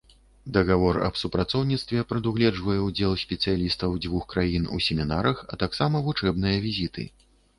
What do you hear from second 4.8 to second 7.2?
семінарах, а таксама вучэбныя візіты.